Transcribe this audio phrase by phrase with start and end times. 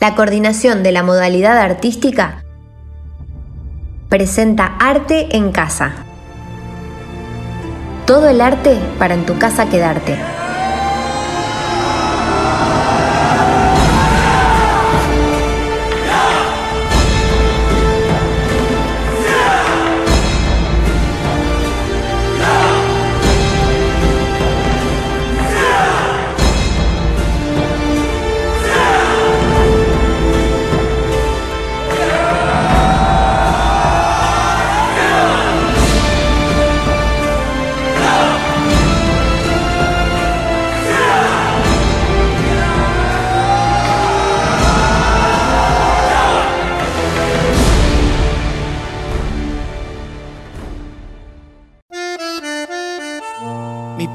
[0.00, 2.44] la coordinación de la modalidad artística
[4.08, 5.94] presenta Arte en Casa.
[8.06, 10.35] Todo el arte para en tu casa quedarte.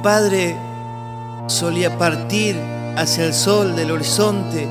[0.02, 0.56] Padre
[1.48, 2.56] solía partir
[2.96, 4.68] hacia el sol del horizonte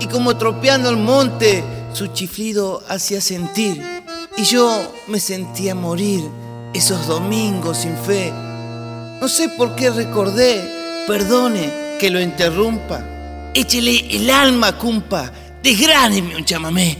[0.00, 3.82] y como tropeando el monte su chiflido hacía sentir
[4.36, 6.28] y yo me sentía morir
[6.74, 8.30] esos domingos sin fe.
[9.20, 10.60] No sé por qué recordé,
[11.06, 13.02] perdone que lo interrumpa.
[13.54, 16.98] Échele el alma, cumpa, desgráneme un chamamé.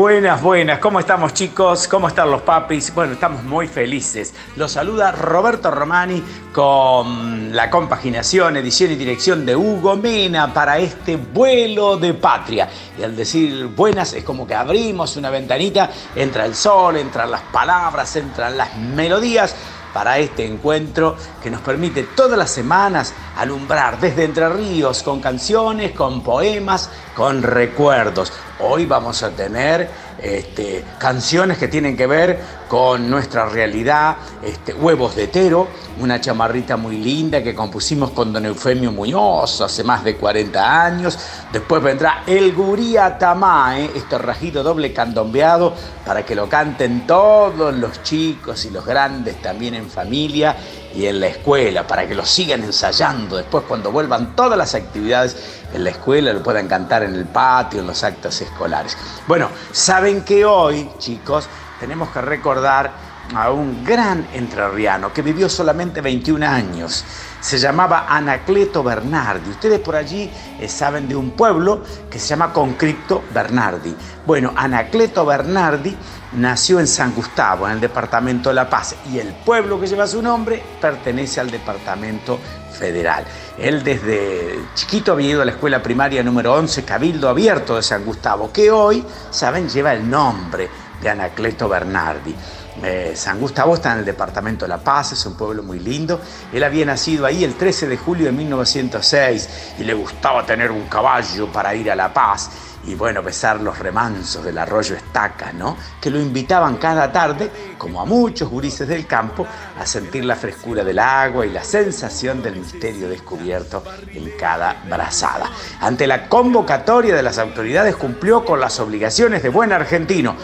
[0.00, 1.86] Buenas, buenas, ¿cómo estamos chicos?
[1.86, 2.90] ¿Cómo están los papis?
[2.94, 4.32] Bueno, estamos muy felices.
[4.56, 6.24] Los saluda Roberto Romani
[6.54, 12.66] con la compaginación, edición y dirección de Hugo Mena para este vuelo de patria.
[12.98, 17.42] Y al decir buenas es como que abrimos una ventanita, entra el sol, entran las
[17.42, 19.54] palabras, entran las melodías
[19.92, 25.92] para este encuentro que nos permite todas las semanas alumbrar desde Entre Ríos con canciones,
[25.92, 29.88] con poemas, con recuerdos Hoy vamos a tener
[30.22, 35.66] este, canciones que tienen que ver con nuestra realidad, este, Huevos de Tero,
[35.98, 41.18] una chamarrita muy linda que compusimos con don Eufemio Muñoz hace más de 40 años.
[41.50, 45.74] Después vendrá El Guría Tamae, este rajido doble candombeado
[46.04, 50.54] para que lo canten todos los chicos y los grandes también en familia
[50.94, 55.36] y en la escuela, para que lo sigan ensayando después cuando vuelvan todas las actividades
[55.72, 58.96] en la escuela, lo puedan cantar en el patio, en los actos escolares.
[59.26, 61.48] Bueno, saben que hoy, chicos,
[61.78, 67.04] tenemos que recordar a un gran entrerriano que vivió solamente 21 años.
[67.40, 69.50] Se llamaba Anacleto Bernardi.
[69.50, 73.94] Ustedes por allí eh, saben de un pueblo que se llama Concripto Bernardi.
[74.26, 75.96] Bueno, Anacleto Bernardi
[76.32, 80.06] nació en San Gustavo, en el departamento de La Paz, y el pueblo que lleva
[80.06, 82.38] su nombre pertenece al departamento
[82.72, 83.24] federal.
[83.58, 88.04] Él desde chiquito había ido a la escuela primaria número 11, Cabildo Abierto de San
[88.04, 90.68] Gustavo, que hoy, saben, lleva el nombre
[91.00, 92.34] de Anacleto Bernardi.
[92.82, 96.20] Eh, San Gustavo está en el departamento de La Paz, es un pueblo muy lindo.
[96.52, 100.86] Él había nacido ahí el 13 de julio de 1906 y le gustaba tener un
[100.86, 102.50] caballo para ir a La Paz
[102.84, 105.76] y bueno, besar los remansos del arroyo Estaca, ¿no?
[106.00, 109.46] Que lo invitaban cada tarde, como a muchos gurises del campo,
[109.78, 115.50] a sentir la frescura del agua y la sensación del misterio descubierto en cada brazada.
[115.80, 120.36] Ante la convocatoria de las autoridades cumplió con las obligaciones de buen argentino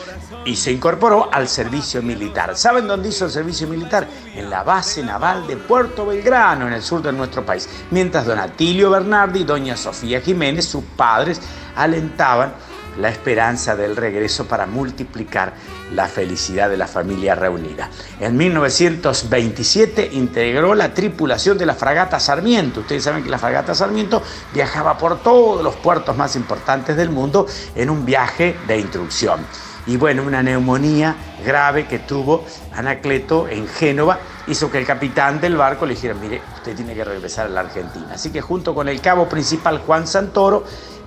[0.47, 2.56] y se incorporó al servicio militar.
[2.56, 4.06] ¿Saben dónde hizo el servicio militar?
[4.35, 7.69] En la base naval de Puerto Belgrano, en el sur de nuestro país.
[7.91, 11.41] Mientras don Atilio Bernardi y doña Sofía Jiménez, sus padres,
[11.76, 12.52] alentaban
[12.99, 15.52] la esperanza del regreso para multiplicar
[15.93, 17.90] la felicidad de la familia reunida.
[18.20, 22.81] En 1927 integró la tripulación de la fragata Sarmiento.
[22.81, 27.46] Ustedes saben que la fragata Sarmiento viajaba por todos los puertos más importantes del mundo
[27.75, 29.40] en un viaje de instrucción.
[29.87, 31.14] Y bueno, una neumonía
[31.44, 32.44] grave que tuvo
[32.75, 34.19] Anacleto en Génova
[34.49, 37.61] hizo que el capitán del barco le dijera, mire, usted tiene que regresar a la
[37.61, 38.08] Argentina.
[38.12, 40.64] Así que junto con el cabo principal Juan Santoro,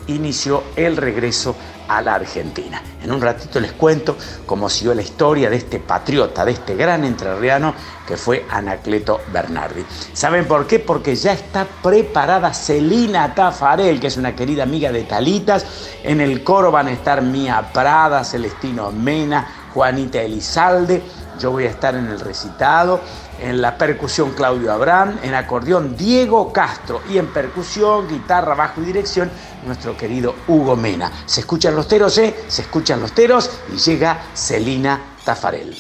[0.10, 1.56] inició el regreso
[1.88, 2.82] a la Argentina.
[3.04, 4.16] En un ratito les cuento
[4.46, 7.74] cómo siguió la historia de este patriota, de este gran entrerriano
[8.06, 9.84] que fue Anacleto Bernardi.
[10.14, 10.80] ¿Saben por qué?
[10.80, 15.66] Porque ya está preparada Celina Tafarel, que es una querida amiga de Talitas.
[16.04, 21.02] En el coro van a estar Mía Prada, Celestino Mena, Juanita Elizalde.
[21.40, 23.00] Yo voy a estar en el recitado
[23.42, 28.86] en la percusión Claudio Abraham, en acordeón Diego Castro y en percusión, guitarra, bajo y
[28.86, 29.30] dirección
[29.66, 31.12] nuestro querido Hugo Mena.
[31.26, 32.36] Se escuchan los teros, ¿eh?
[32.48, 35.76] Se escuchan los teros y llega Celina Tafarel.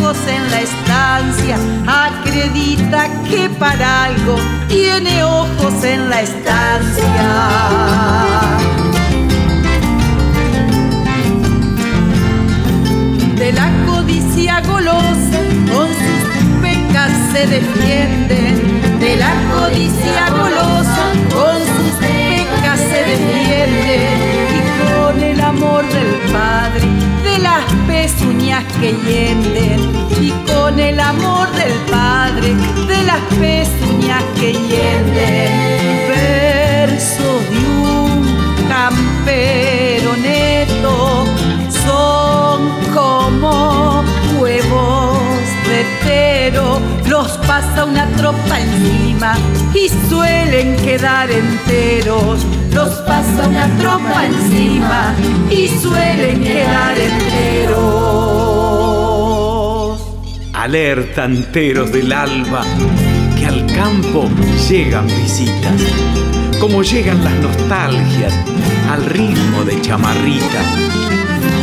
[0.00, 1.56] En la estancia,
[1.86, 4.36] acredita que para algo
[4.68, 7.04] tiene ojos en la estancia.
[13.36, 15.40] De la codicia golosa,
[15.72, 19.00] con sus pecas se defienden.
[19.00, 24.46] De la codicia golosa, con sus pecas se defienden.
[24.56, 26.97] Y con el amor del Padre
[27.42, 29.80] las pezuñas que hienden
[30.20, 32.54] y con el amor del Padre
[32.86, 36.08] de las pezuñas que hienden.
[36.08, 41.24] Versos de un campero neto
[41.84, 44.04] son como
[44.38, 45.18] huevos
[45.66, 49.34] de tero, los pasa una tropa encima
[49.74, 52.44] y suelen quedar enteros
[52.78, 55.12] los pasa una tropa encima
[55.50, 57.78] y suelen quedar enteros.
[60.52, 62.62] Alerta enteros del alba
[63.36, 64.28] que al campo
[64.68, 65.82] llegan visitas,
[66.60, 68.32] como llegan las nostalgias
[68.88, 70.62] al ritmo de chamarrita.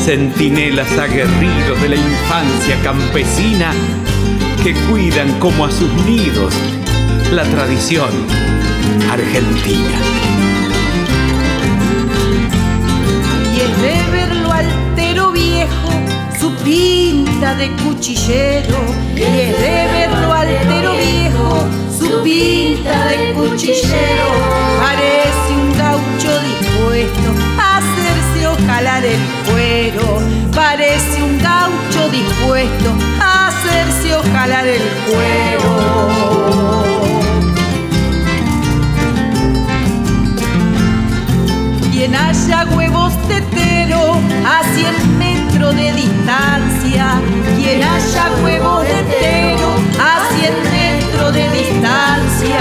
[0.04, 3.72] Centinelas aguerridos de la infancia campesina
[4.62, 6.54] que cuidan como a sus nidos
[7.32, 8.10] la tradición
[9.10, 10.45] argentina.
[16.40, 18.78] Su pinta de cuchillero
[19.16, 21.68] y es de verlo altero viejo,
[21.98, 24.28] su pinta de cuchillero
[24.80, 27.30] parece un gaucho dispuesto
[27.60, 29.20] a hacerse ojalá el
[29.50, 30.20] cuero,
[30.54, 36.16] parece un gaucho dispuesto a hacerse ojalá el cuero.
[41.96, 44.60] quien haya huevos tetero a
[45.56, 47.22] cien metros de distancia,
[47.56, 49.70] quien haya huevos tetero
[50.00, 52.60] a cien metros de distancia,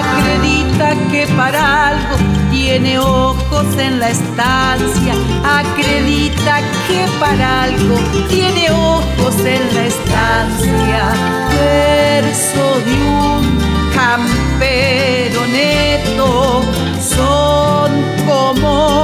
[0.00, 2.16] acredita que para algo
[2.50, 7.96] tiene ojos en la estancia, acredita que para algo
[8.28, 11.02] tiene ojos en la estancia,
[11.50, 13.58] verso de un
[13.94, 16.62] campero neto
[17.00, 17.90] son
[18.26, 18.97] como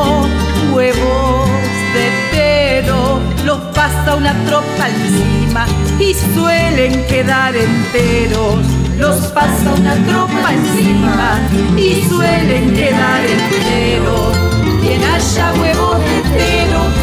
[3.85, 5.67] pasa una tropa encima
[5.99, 8.65] y suelen quedar enteros.
[8.99, 11.39] Los pasa una tropa encima
[11.77, 14.39] y suelen quedar enteros.
[14.81, 16.95] Quien haya huevos de tero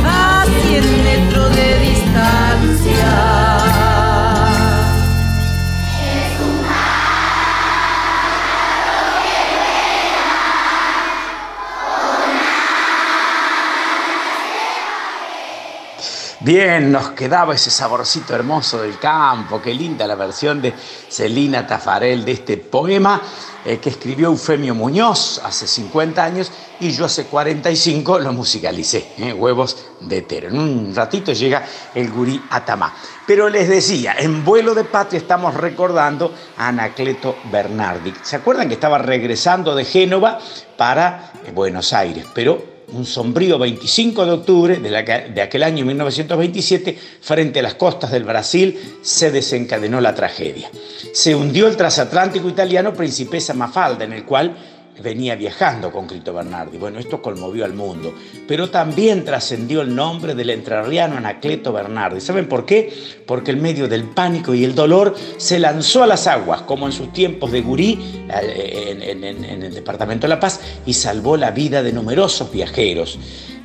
[16.43, 22.25] Bien, nos quedaba ese saborcito hermoso del campo, qué linda la versión de Celina Tafarel
[22.25, 23.21] de este poema
[23.63, 29.33] eh, que escribió Eufemio Muñoz hace 50 años y yo hace 45 lo musicalicé, eh,
[29.33, 30.47] Huevos de Tero.
[30.47, 32.91] En un ratito llega el gurí Atamá.
[33.27, 38.15] Pero les decía, en vuelo de patria estamos recordando a Anacleto Bernardi.
[38.23, 40.39] ¿Se acuerdan que estaba regresando de Génova
[40.75, 42.25] para eh, Buenos Aires?
[42.33, 48.23] Pero un sombrío 25 de octubre de, aquel año 1927, frente a las costas del
[48.23, 50.69] Brasil, se desencadenó la tragedia.
[51.13, 54.55] Se hundió el transatlántico italiano Principesa Mafalda, en el cual
[55.01, 56.77] venía viajando con Cristo Bernardi.
[56.77, 58.13] Bueno, esto conmovió al mundo,
[58.47, 62.21] pero también trascendió el nombre del entrerriano Anacleto Bernardi.
[62.21, 62.93] ¿Saben por qué?
[63.25, 66.91] Porque en medio del pánico y el dolor se lanzó a las aguas, como en
[66.91, 71.93] sus tiempos de gurí, en el Departamento de La Paz, y salvó la vida de
[71.93, 73.19] numerosos viajeros.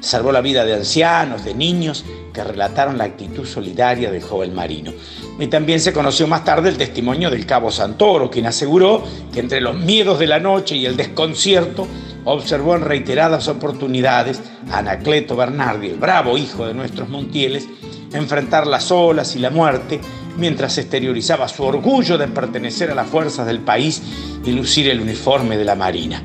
[0.07, 4.93] Salvó la vida de ancianos, de niños, que relataron la actitud solidaria del joven marino.
[5.37, 9.61] Y también se conoció más tarde el testimonio del cabo Santoro, quien aseguró que entre
[9.61, 11.89] los miedos de la noche y el desconcierto
[12.25, 17.67] observó en reiteradas oportunidades a Anacleto Bernardi, el bravo hijo de nuestros Montieles,
[18.13, 20.01] enfrentar las olas y la muerte
[20.37, 24.01] mientras exteriorizaba su orgullo de pertenecer a las fuerzas del país
[24.45, 26.23] y lucir el uniforme de la Marina.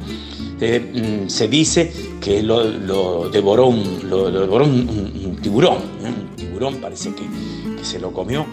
[0.62, 1.91] Mm, se dice
[2.22, 6.08] que lo, devoró, un, tiburón, ¿eh?
[6.08, 7.24] un tiburón parece que,
[7.75, 8.46] que se lo comió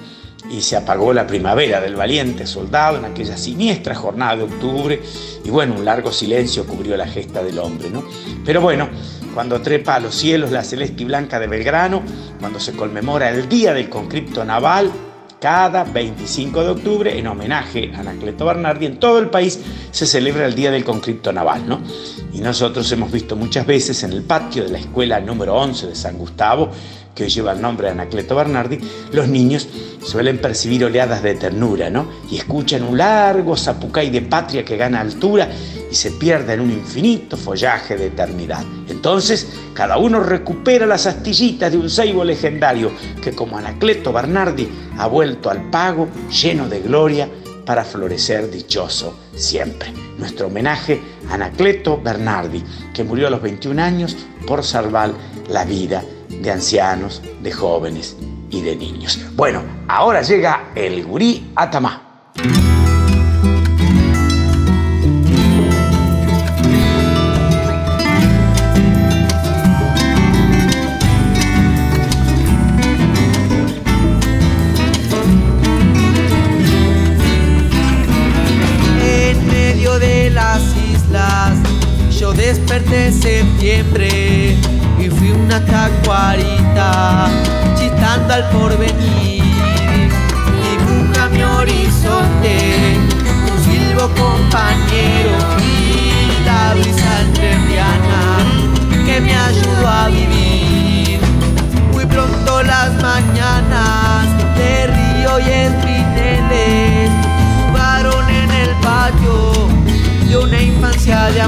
[0.50, 5.02] y se apagó la primavera del valiente soldado en aquella siniestra jornada de octubre
[5.44, 8.02] y bueno, un largo silencio cubrió la gesta del hombre, ¿no?
[8.42, 8.88] Pero bueno,
[9.34, 12.02] cuando trepa a los cielos la celeste y blanca de Belgrano,
[12.40, 14.90] cuando se conmemora el Día del Conscripto Naval,
[15.40, 20.46] cada 25 de octubre, en homenaje a Anacleto Bernardi, en todo el país se celebra
[20.46, 21.80] el Día del Conscripto Naval, ¿no?
[22.32, 25.94] Y nosotros hemos visto muchas veces en el patio de la escuela número 11 de
[25.94, 26.70] San Gustavo,
[27.18, 28.78] que lleva el nombre de Anacleto Bernardi,
[29.10, 29.68] los niños
[30.04, 32.06] suelen percibir oleadas de ternura, ¿no?
[32.30, 35.48] Y escuchan un largo zapucay de patria que gana altura
[35.90, 38.62] y se pierde en un infinito follaje de eternidad.
[38.88, 45.08] Entonces, cada uno recupera las astillitas de un ceibo legendario que, como Anacleto Bernardi, ha
[45.08, 47.28] vuelto al pago lleno de gloria
[47.66, 49.92] para florecer dichoso siempre.
[50.18, 52.62] Nuestro homenaje a Anacleto Bernardi,
[52.94, 55.10] que murió a los 21 años por salvar
[55.48, 56.04] la vida
[56.40, 58.16] de ancianos, de jóvenes
[58.50, 59.18] y de niños.
[59.34, 62.07] Bueno, ahora llega el gurí Atamá.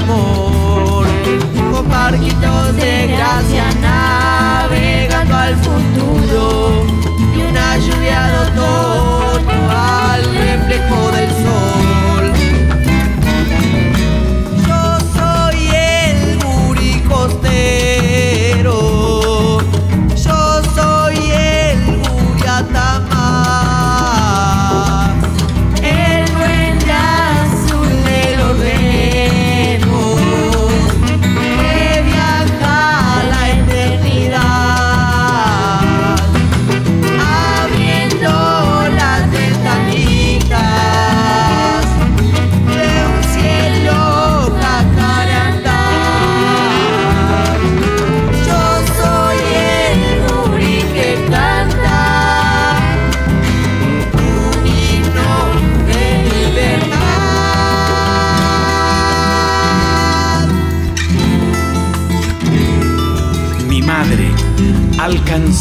[0.01, 1.07] Amor.
[1.71, 5.90] Con barquitos de gracia navegando al futuro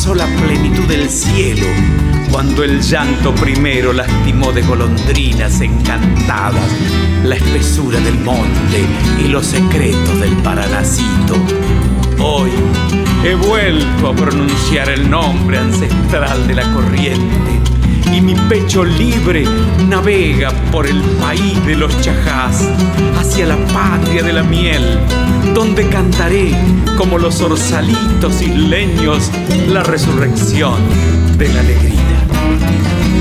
[0.06, 1.66] la plenitud del cielo
[2.32, 6.70] cuando el llanto primero lastimó de golondrinas encantadas
[7.22, 8.82] la espesura del monte
[9.22, 11.34] y los secretos del Paranacito.
[12.18, 12.50] Hoy
[13.24, 17.69] he vuelto a pronunciar el nombre ancestral de la corriente
[18.12, 19.44] y mi pecho libre
[19.88, 22.68] navega por el país de los chajás
[23.18, 24.98] hacia la patria de la miel,
[25.54, 26.52] donde cantaré
[26.96, 29.30] como los orzalitos isleños
[29.68, 30.76] la resurrección
[31.38, 32.00] de la alegría.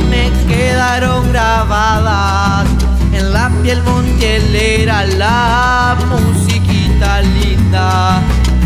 [0.09, 2.67] Me quedaron grabadas
[3.13, 8.21] en la piel montielera la musiquita linda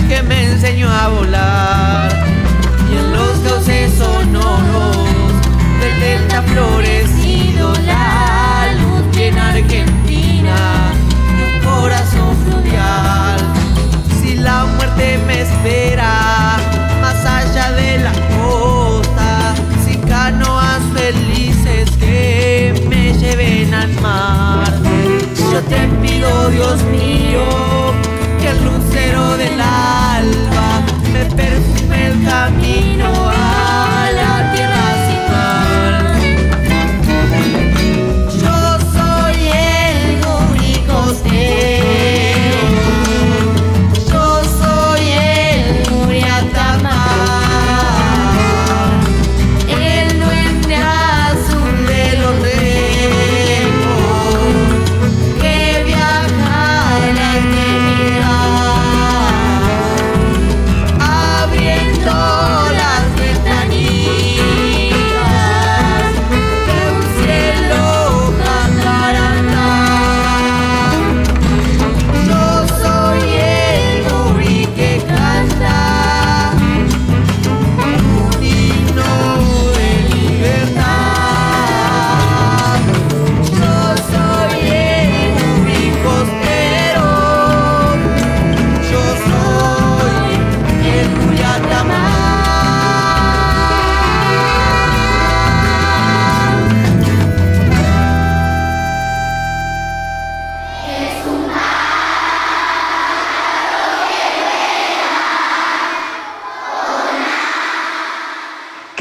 [0.07, 2.22] que me enseñó a volar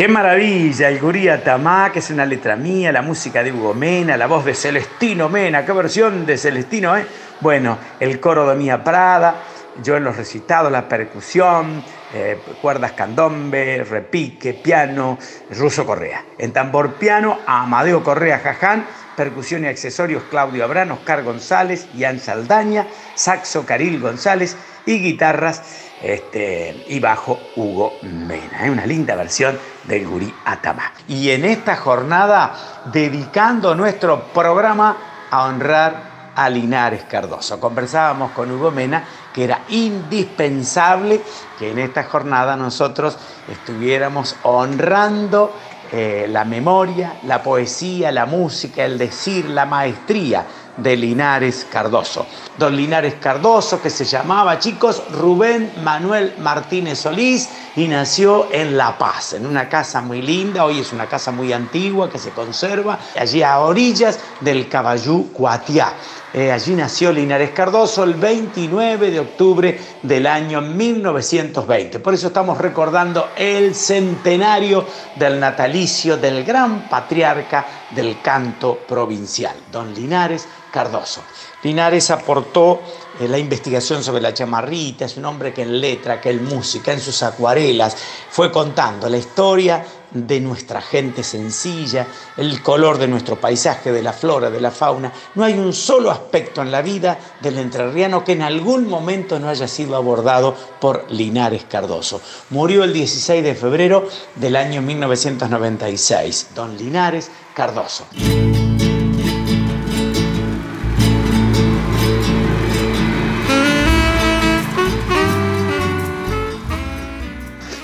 [0.02, 4.16] Qué maravilla, el Guría Tamá, que es una letra mía, la música de Hugo Mena,
[4.16, 7.06] la voz de Celestino Mena, qué versión de Celestino, ¿eh?
[7.38, 9.44] Bueno, el coro de Mía Prada,
[9.80, 15.20] yo en los recitados, la percusión, eh, cuerdas candombe, repique, piano,
[15.52, 16.24] Ruso Correa.
[16.36, 18.84] En tambor piano, Amadeo Correa Jaján,
[19.16, 26.84] percusión y accesorios Claudio Abrán, Oscar González, Ian Saldaña, saxo Caril González y guitarras este,
[26.88, 28.70] y bajo Hugo Mena.
[28.70, 30.92] Una linda versión del Gurí Atamá.
[31.08, 32.54] Y en esta jornada,
[32.92, 34.96] dedicando nuestro programa
[35.30, 37.60] a honrar a Linares Cardoso.
[37.60, 41.20] Conversábamos con Hugo Mena que era indispensable
[41.58, 43.16] que en esta jornada nosotros
[43.50, 45.52] estuviéramos honrando
[45.90, 52.26] eh, la memoria, la poesía, la música, el decir, la maestría de Linares Cardoso.
[52.58, 58.98] Don Linares Cardoso, que se llamaba, chicos, Rubén Manuel Martínez Solís y nació en La
[58.98, 62.98] Paz, en una casa muy linda, hoy es una casa muy antigua que se conserva,
[63.18, 65.94] allí a orillas del Caballú Cuatiá.
[66.34, 71.98] Eh, allí nació Linares Cardoso el 29 de octubre del año 1920.
[71.98, 79.92] Por eso estamos recordando el centenario del natalicio del gran patriarca del canto provincial, don
[79.92, 81.22] Linares Cardoso.
[81.62, 82.80] Linares aportó
[83.20, 86.94] eh, la investigación sobre la chamarrita, es un hombre que en letra, que en música,
[86.94, 87.94] en sus acuarelas,
[88.30, 89.84] fue contando la historia
[90.14, 95.12] de nuestra gente sencilla, el color de nuestro paisaje, de la flora, de la fauna.
[95.34, 99.48] No hay un solo aspecto en la vida del entrerriano que en algún momento no
[99.48, 102.20] haya sido abordado por Linares Cardoso.
[102.50, 108.06] Murió el 16 de febrero del año 1996, don Linares Cardoso.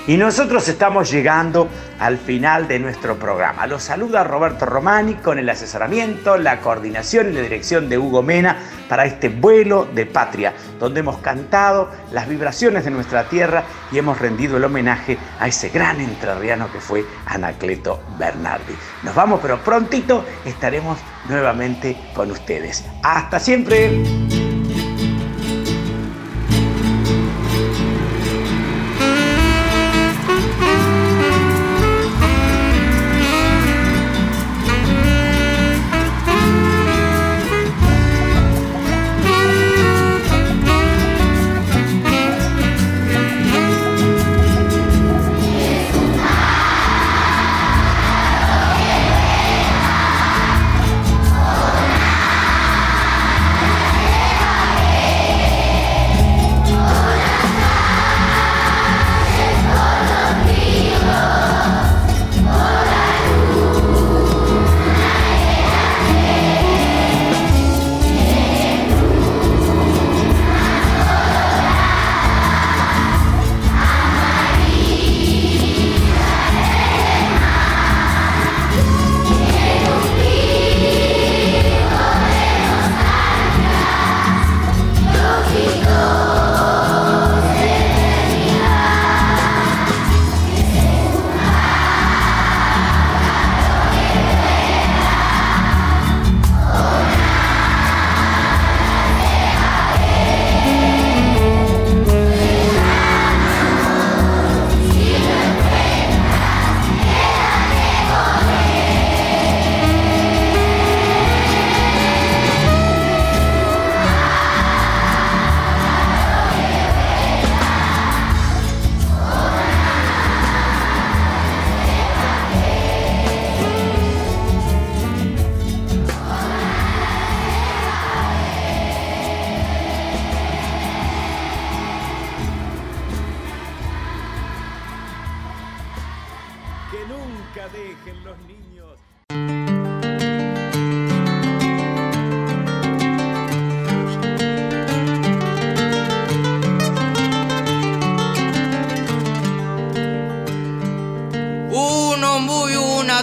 [0.09, 1.69] Y nosotros estamos llegando
[1.99, 3.67] al final de nuestro programa.
[3.67, 8.57] Los saluda Roberto Romani con el asesoramiento, la coordinación y la dirección de Hugo Mena
[8.89, 14.17] para este vuelo de patria, donde hemos cantado las vibraciones de nuestra tierra y hemos
[14.17, 18.73] rendido el homenaje a ese gran entrerriano que fue Anacleto Bernardi.
[19.03, 20.97] Nos vamos, pero prontito estaremos
[21.29, 22.83] nuevamente con ustedes.
[23.03, 24.38] Hasta siempre.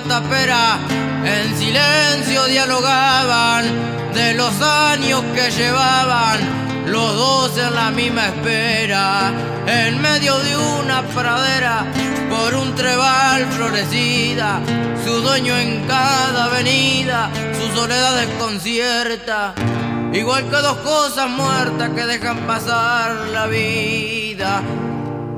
[0.02, 0.78] Tapera
[1.24, 3.64] en silencio dialogaban
[4.14, 6.38] de los años que llevaban
[6.86, 9.32] los dos en la misma espera,
[9.66, 11.84] en medio de una pradera
[12.30, 14.60] por un trebal florecida,
[15.04, 19.54] su dueño en cada avenida, su soledad desconcierta,
[20.12, 24.62] igual que dos cosas muertas que dejan pasar la vida.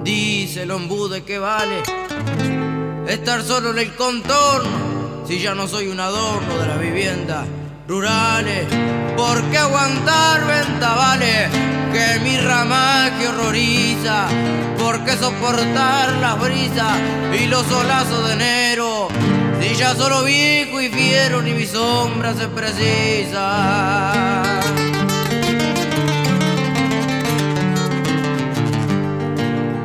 [0.03, 1.83] Dice el ombú de que vale
[3.09, 7.47] estar solo en el contorno, si ya no soy un adorno de las viviendas
[7.87, 8.67] rurales.
[9.17, 11.49] ¿Por qué aguantar ventavales
[11.93, 14.29] que mi ramaje horroriza?
[14.79, 16.99] ¿Por qué soportar las brisas
[17.41, 19.09] y los solazos de enero?
[19.61, 24.43] Si ya solo viejo y fiero ni mi sombra se precisa.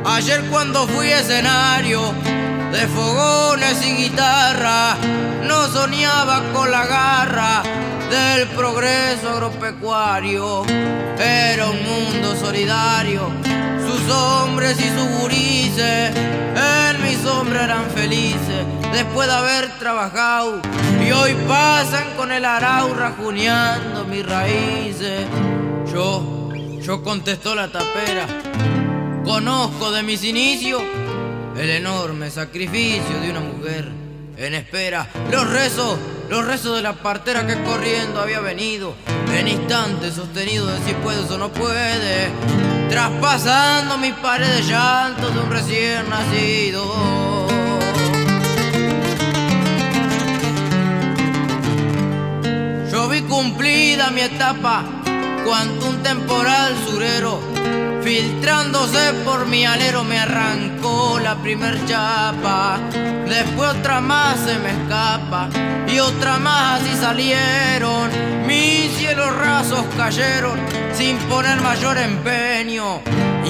[0.04, 2.14] Ayer cuando fui escenario
[2.74, 4.96] de fogones y guitarra,
[5.46, 7.62] no soñaba con la garra
[8.10, 10.64] del progreso agropecuario.
[11.16, 13.30] Era un mundo solidario,
[13.86, 20.60] sus hombres y sus gurises, en mi sombra eran felices después de haber trabajado.
[21.00, 25.26] Y hoy pasan con el arau rajuneando mis raíces.
[25.92, 28.26] Yo, yo contestó la tapera,
[29.24, 30.82] conozco de mis inicios
[31.56, 33.88] el enorme sacrificio de una mujer
[34.36, 35.08] en espera.
[35.30, 38.94] Los rezos, los rezos de la partera que corriendo había venido
[39.32, 42.28] en instante sostenido de si puedes o no puede,
[42.88, 47.46] traspasando mis paredes llantos de un recién nacido.
[52.90, 54.84] Yo vi cumplida mi etapa
[55.44, 57.40] cuando un temporal surero
[58.04, 62.78] filtrándose por mi alero me arrancó la primer chapa.
[63.26, 65.48] Después otra más se me escapa
[65.88, 68.10] y otra más así salieron.
[68.46, 70.58] Mis cielos rasos cayeron
[70.92, 73.00] sin poner mayor empeño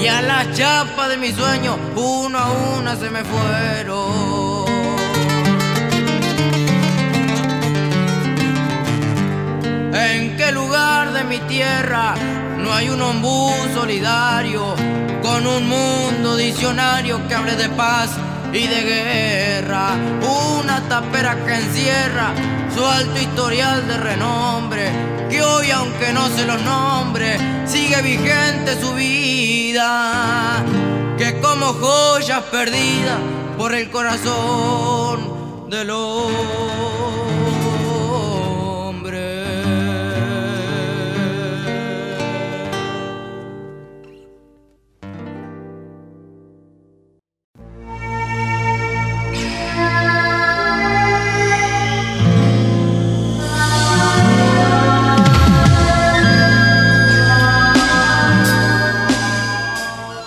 [0.01, 4.65] y a la chapa de mi sueño uno a una se me fueron.
[9.93, 12.15] ¿En qué lugar de mi tierra
[12.65, 14.75] no hay un ombú solidario
[15.21, 18.09] con un mundo diccionario que hable de paz
[18.51, 19.93] y de guerra?
[20.57, 22.33] Una tapera que encierra
[22.73, 24.89] su alto historial de renombre,
[25.29, 30.63] que hoy aunque no se los nombre, sigue vigente su vida,
[31.19, 33.19] que como joyas perdidas
[33.57, 36.94] por el corazón de los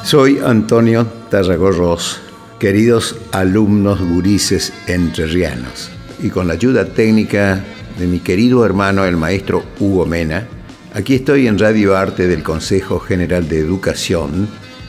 [0.09, 2.18] Soy Antonio Tarragorros,
[2.59, 5.90] queridos alumnos gurises entrerrianos,
[6.23, 7.62] y con la ayuda técnica
[7.99, 10.49] de mi querido hermano el maestro Hugo Mena,
[10.94, 14.49] aquí estoy en Radio Arte del Consejo General de Educación,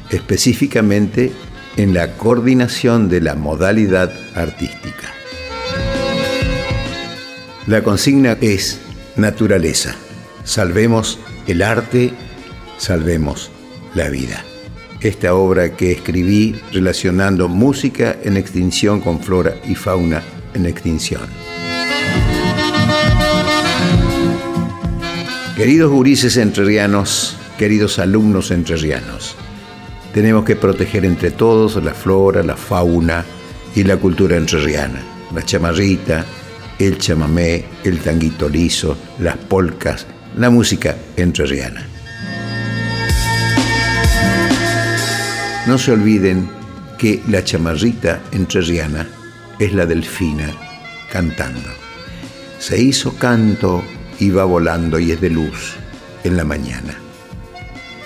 [0.10, 1.34] específicamente
[1.76, 5.14] en la coordinación de la modalidad artística.
[7.68, 8.80] La consigna es
[9.18, 9.98] naturaleza.
[10.46, 12.14] Salvemos el arte,
[12.78, 13.52] salvemos
[13.94, 14.46] la vida
[15.02, 20.22] esta obra que escribí relacionando música en extinción con flora y fauna
[20.54, 21.22] en extinción.
[25.56, 29.36] Queridos gurises entrerrianos, queridos alumnos entrerrianos,
[30.14, 33.26] tenemos que proteger entre todos la flora, la fauna
[33.76, 35.02] y la cultura entrerriana,
[35.34, 36.26] la chamarrita,
[36.80, 40.08] el chamamé, el tanguito liso, las polcas,
[40.38, 41.99] la música entrerriana.
[45.68, 46.50] No se olviden
[46.98, 49.08] que la chamarrita entrerriana
[49.60, 50.52] es la delfina
[51.12, 51.70] cantando.
[52.60, 53.84] Se hizo canto
[54.20, 55.76] y va volando y es de luz
[56.24, 56.96] en la mañana.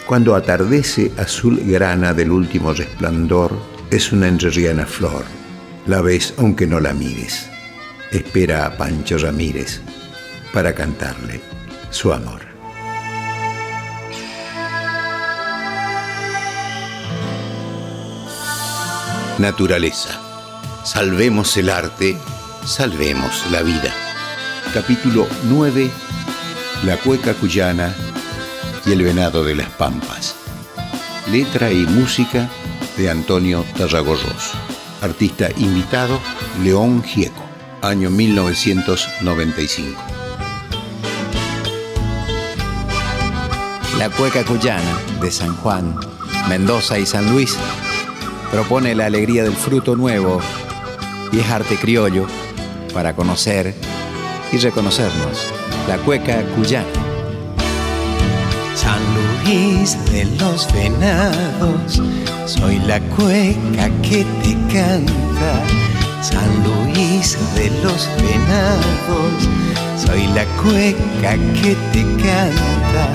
[0.05, 3.57] Cuando atardece azul grana del último resplandor,
[3.89, 5.23] es una entrerriana flor.
[5.85, 7.47] La ves aunque no la mires.
[8.11, 9.81] Espera a Pancho Ramírez
[10.53, 11.39] para cantarle
[11.89, 12.52] su amor.
[19.39, 20.19] Naturaleza.
[20.83, 22.17] Salvemos el arte,
[22.65, 23.91] salvemos la vida.
[24.73, 25.89] Capítulo 9.
[26.85, 27.95] La cueca cuyana
[28.85, 30.35] y el venado de las pampas.
[31.31, 32.47] Letra y música
[32.95, 34.51] de Antonio Tarragorros.
[35.01, 36.19] Artista invitado,
[36.63, 37.43] León Gieco.
[37.81, 39.99] Año 1995.
[43.97, 45.95] La cueca cuyana de San Juan,
[46.47, 47.57] Mendoza y San Luis
[48.53, 50.39] propone la alegría del fruto nuevo
[51.31, 52.27] y es arte criollo
[52.93, 53.73] para conocer
[54.51, 55.51] y reconocernos.
[55.87, 56.85] La cueca cuyana.
[58.75, 59.01] San
[59.43, 61.99] Luis de los venados,
[62.45, 65.63] soy la cueca que te canta.
[66.21, 69.49] San Luis de los venados,
[69.97, 73.09] soy la cueca que te canta.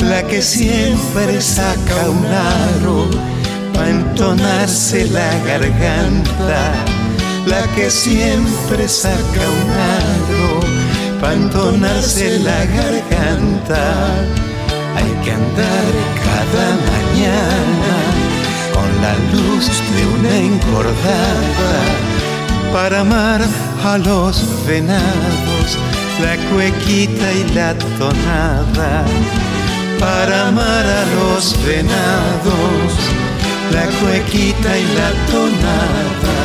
[0.00, 3.32] La que siempre saca un aro
[3.82, 6.72] para entonarse la garganta
[7.46, 13.82] la que siempre saca un para entonarse la garganta.
[14.96, 15.90] Hay que andar
[16.28, 17.94] cada mañana
[18.72, 21.74] con la luz de una encordada
[22.72, 23.40] para amar
[23.84, 25.66] a los venados,
[26.22, 29.04] la cuequita y la tonada.
[29.98, 33.21] Para amar a los venados,
[33.72, 36.36] la cuequita y la tonada.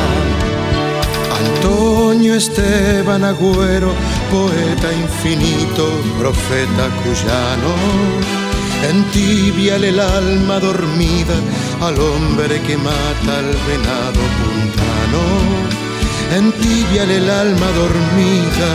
[1.46, 3.92] Antonio Esteban Agüero,
[4.32, 5.86] poeta infinito,
[6.18, 7.74] profeta cuyano,
[8.90, 11.36] entibiale el alma dormida
[11.82, 15.24] al hombre que mata al venado puntano.
[16.36, 18.70] Entibiale el alma dormida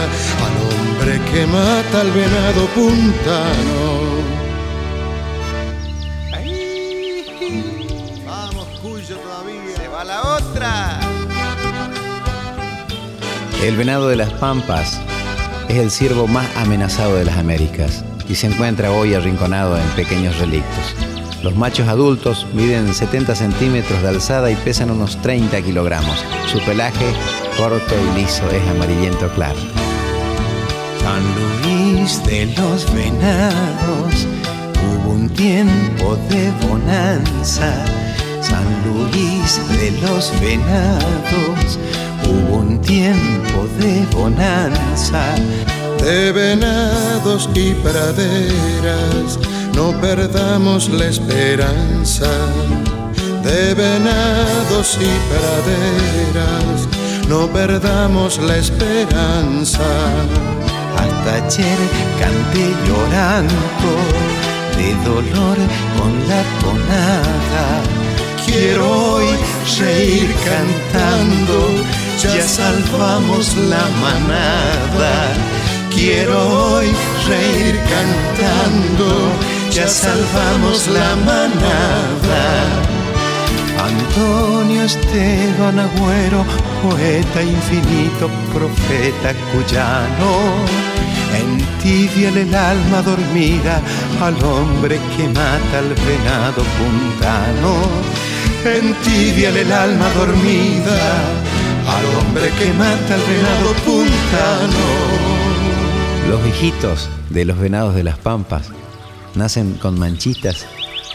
[0.47, 4.02] al hombre que mata al venado puntano.
[13.63, 15.01] El venado de las pampas
[15.69, 20.37] es el ciervo más amenazado de las Américas y se encuentra hoy arrinconado en pequeños
[20.39, 20.97] relictos.
[21.45, 26.25] Los machos adultos miden 70 centímetros de alzada y pesan unos 30 kilogramos.
[26.51, 27.07] Su pelaje,
[27.57, 29.61] corto y liso, es amarillento claro.
[31.01, 31.23] San
[31.63, 34.27] Luis de los venados,
[34.83, 37.85] hubo un tiempo de bonanza.
[38.41, 41.79] San Luis de los venados,
[42.25, 45.35] hubo un tiempo de bonanza.
[45.99, 49.39] De venados y praderas,
[49.75, 52.31] no perdamos la esperanza.
[53.43, 56.89] De venados y praderas,
[57.29, 59.85] no perdamos la esperanza.
[60.97, 61.79] Hasta ayer
[62.19, 63.93] canté llorando
[64.77, 65.57] de dolor
[65.99, 67.67] con la tonada.
[68.45, 69.27] Quiero hoy
[69.79, 71.59] reír cantando,
[72.31, 75.35] ya salvamos la manada.
[75.91, 76.87] Quiero hoy
[77.27, 79.33] reír cantando,
[79.71, 82.45] ya salvamos la manada.
[83.91, 86.45] Antonio Esteban Agüero,
[86.83, 90.33] poeta infinito, profeta cuyano.
[91.35, 93.81] Entibiale el alma dormida
[94.21, 97.73] al hombre que mata al venado puntano.
[98.65, 101.52] Entibiale el alma dormida
[101.87, 105.23] al hombre que mata al venado puntano.
[106.29, 108.69] Los viejitos de los venados de las pampas
[109.35, 110.67] nacen con manchitas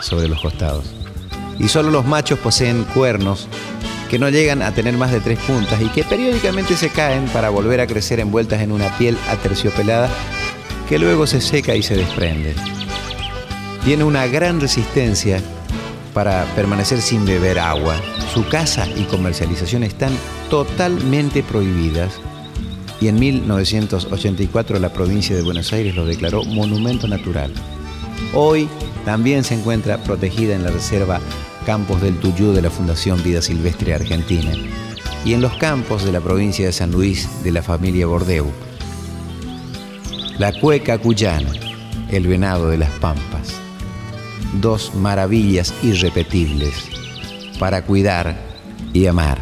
[0.01, 0.85] sobre los costados.
[1.59, 3.47] Y solo los machos poseen cuernos
[4.09, 7.49] que no llegan a tener más de tres puntas y que periódicamente se caen para
[7.49, 10.09] volver a crecer envueltas en una piel aterciopelada
[10.87, 12.55] que luego se seca y se desprende.
[13.83, 15.41] Tiene una gran resistencia
[16.13, 17.95] para permanecer sin beber agua.
[18.37, 20.13] Su caza y comercialización están
[20.51, 22.19] totalmente prohibidas
[23.01, 27.51] y en 1984 la provincia de Buenos Aires lo declaró monumento natural.
[28.35, 28.69] Hoy
[29.05, 31.19] también se encuentra protegida en la reserva
[31.65, 34.51] Campos del Tuyú de la Fundación Vida Silvestre Argentina
[35.25, 38.45] y en los campos de la provincia de San Luis de la familia Bordeu.
[40.37, 41.49] La cueca cuyana,
[42.11, 43.55] el venado de las pampas.
[44.61, 46.96] Dos maravillas irrepetibles
[47.59, 48.35] para cuidar
[48.93, 49.39] y amar.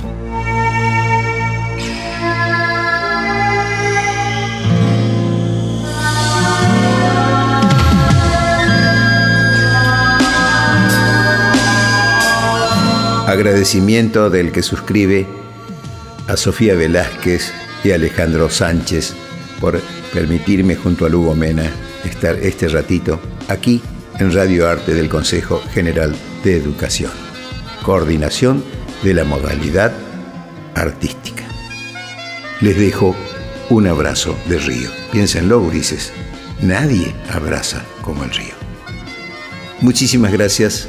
[13.28, 15.26] Agradecimiento del que suscribe
[16.28, 17.52] a Sofía Velázquez
[17.84, 19.14] y Alejandro Sánchez
[19.60, 19.82] por
[20.14, 21.70] permitirme junto a Lugo Mena
[22.06, 23.82] estar este ratito aquí
[24.20, 27.25] en Radio Arte del Consejo General de Educación.
[27.86, 28.64] Coordinación
[29.04, 29.94] de la modalidad
[30.74, 31.44] artística.
[32.60, 33.16] Les dejo
[33.70, 34.90] un abrazo de río.
[35.12, 36.12] Piénsenlo, gurises.
[36.64, 38.56] Nadie abraza como el río.
[39.82, 40.88] Muchísimas gracias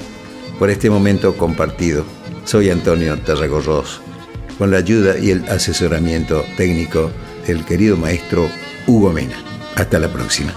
[0.59, 2.07] por este momento compartido.
[2.47, 4.01] Soy Antonio Tarragorros,
[4.57, 7.11] con la ayuda y el asesoramiento técnico
[7.47, 8.49] del querido maestro
[8.87, 9.37] Hugo Mena.
[9.75, 10.55] Hasta la próxima.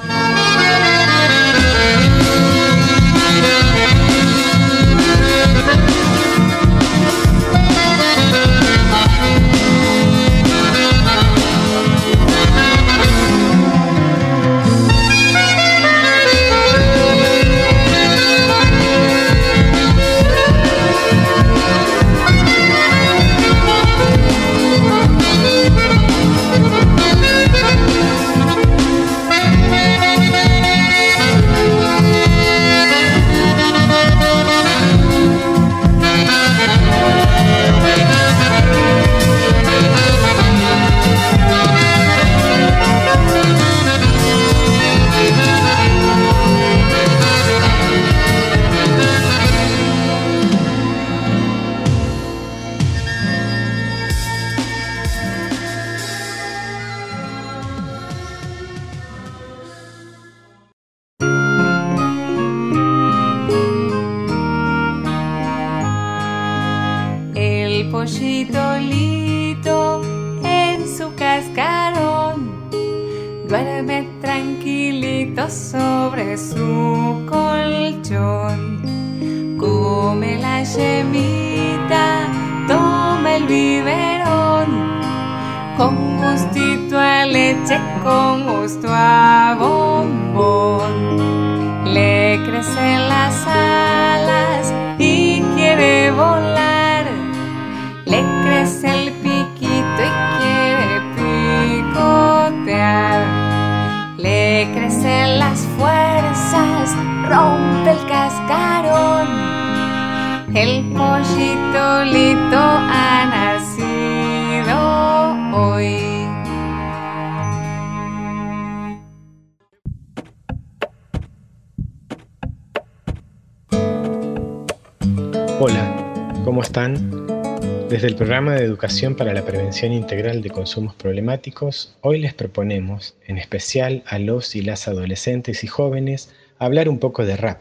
[128.79, 134.61] Para la Prevención Integral de Consumos Problemáticos, hoy les proponemos, en especial a los y
[134.61, 137.59] las adolescentes y jóvenes, hablar un poco de rap.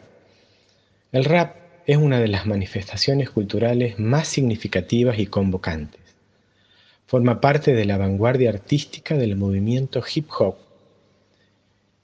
[1.11, 1.57] El rap
[1.87, 5.99] es una de las manifestaciones culturales más significativas y convocantes.
[7.05, 10.55] Forma parte de la vanguardia artística del movimiento hip hop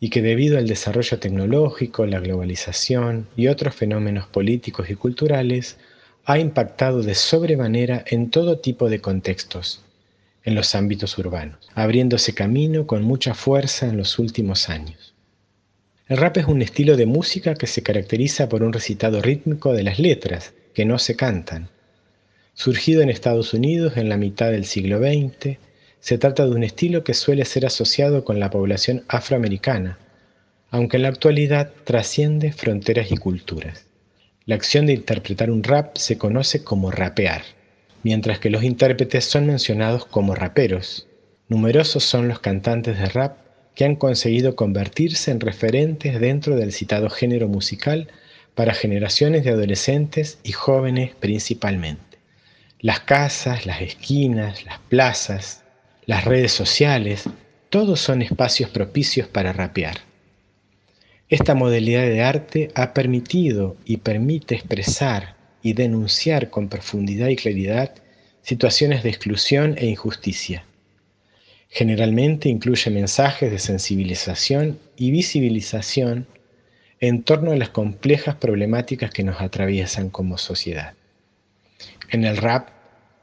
[0.01, 5.77] y que debido al desarrollo tecnológico, la globalización y otros fenómenos políticos y culturales,
[6.27, 9.83] ha impactado de sobremanera en todo tipo de contextos,
[10.43, 15.13] en los ámbitos urbanos, abriéndose camino con mucha fuerza en los últimos años.
[16.07, 19.83] El rap es un estilo de música que se caracteriza por un recitado rítmico de
[19.83, 21.69] las letras, que no se cantan.
[22.55, 25.57] Surgido en Estados Unidos en la mitad del siglo XX,
[25.99, 29.99] se trata de un estilo que suele ser asociado con la población afroamericana,
[30.71, 33.84] aunque en la actualidad trasciende fronteras y culturas.
[34.47, 37.41] La acción de interpretar un rap se conoce como rapear,
[38.03, 41.07] mientras que los intérpretes son mencionados como raperos.
[41.49, 43.37] Numerosos son los cantantes de rap
[43.73, 48.07] que han conseguido convertirse en referentes dentro del citado género musical
[48.53, 52.19] para generaciones de adolescentes y jóvenes principalmente.
[52.79, 55.63] Las casas, las esquinas, las plazas,
[56.05, 57.23] las redes sociales,
[57.71, 60.04] todos son espacios propicios para rapear.
[61.27, 67.95] Esta modalidad de arte ha permitido y permite expresar y denunciar con profundidad y claridad
[68.43, 70.65] situaciones de exclusión e injusticia.
[71.69, 76.27] Generalmente incluye mensajes de sensibilización y visibilización
[76.99, 80.93] en torno a las complejas problemáticas que nos atraviesan como sociedad.
[82.11, 82.69] En el rap,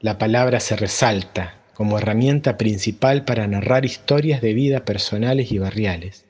[0.00, 6.24] la palabra se resalta como herramienta principal para narrar historias de vida personales y barriales,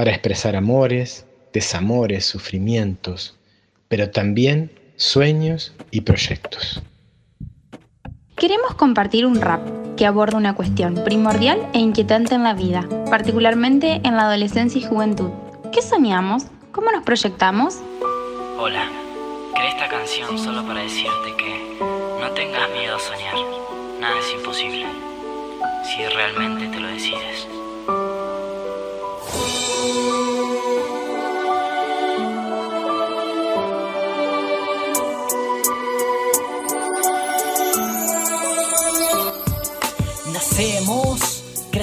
[0.00, 3.36] para expresar amores, desamores, sufrimientos,
[3.88, 6.80] pero también sueños y proyectos.
[8.34, 9.60] Queremos compartir un rap
[9.98, 14.84] que aborda una cuestión primordial e inquietante en la vida, particularmente en la adolescencia y
[14.86, 15.28] juventud.
[15.70, 16.44] ¿Qué soñamos?
[16.72, 17.82] ¿Cómo nos proyectamos?
[18.58, 18.88] Hola,
[19.54, 21.76] creé esta canción solo para decirte que
[22.18, 23.34] no tengas miedo a soñar,
[24.00, 24.86] nada es imposible,
[25.84, 27.59] si realmente te lo decides.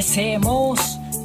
[0.07, 0.79] Crecemos,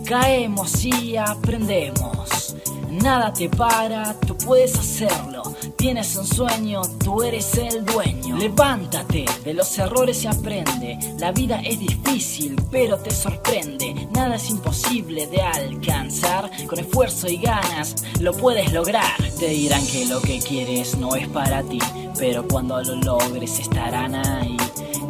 [0.05, 2.57] caemos y aprendemos.
[2.91, 5.45] Nada te para, tú puedes hacerlo.
[5.77, 8.37] Tienes un sueño, tú eres el dueño.
[8.37, 10.99] Levántate, de los errores se aprende.
[11.21, 14.09] La vida es difícil, pero te sorprende.
[14.11, 16.51] Nada es imposible de alcanzar.
[16.67, 19.17] Con esfuerzo y ganas lo puedes lograr.
[19.39, 21.79] Te dirán que lo que quieres no es para ti,
[22.19, 24.57] pero cuando lo logres estarán ahí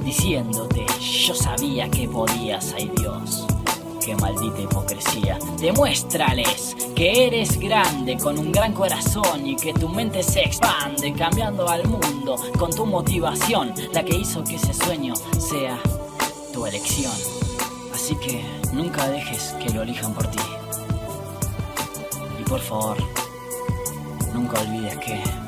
[0.04, 3.46] diciéndote, yo sabía que podías, ay Dios.
[4.05, 5.38] Qué maldita hipocresía.
[5.61, 11.68] Demuéstrales que eres grande con un gran corazón y que tu mente se expande cambiando
[11.68, 15.78] al mundo con tu motivación, la que hizo que ese sueño sea
[16.53, 17.12] tu elección.
[17.94, 20.42] Así que nunca dejes que lo elijan por ti.
[22.40, 22.96] Y por favor,
[24.34, 25.41] nunca olvides que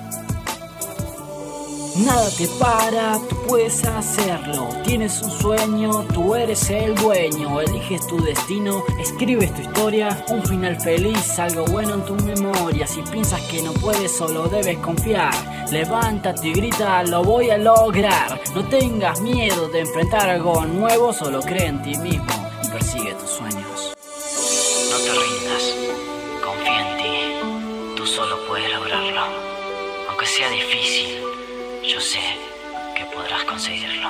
[1.97, 4.69] Nada te para, tú puedes hacerlo.
[4.85, 7.61] Tienes un sueño, tú eres el dueño.
[7.61, 10.25] Eliges tu destino, escribes tu historia.
[10.29, 12.85] Un final feliz, algo bueno en tu memoria.
[12.89, 15.33] Si piensas que no puedes, solo debes confiar.
[15.71, 18.41] Levántate y grita, lo voy a lograr.
[18.57, 23.31] No tengas miedo de enfrentar algo nuevo, solo cree en ti mismo y persigue tus
[23.31, 23.95] sueños.
[24.91, 25.75] No te rindas,
[26.45, 27.97] confía en ti.
[27.97, 29.27] Tú solo puedes lograrlo.
[30.09, 30.74] Aunque sea difícil.
[33.65, 34.09] Conseguirlo.